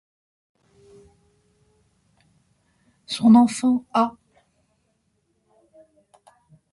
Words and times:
Son 3.05 3.35
enfant, 3.35 3.85
ah! 3.93 4.15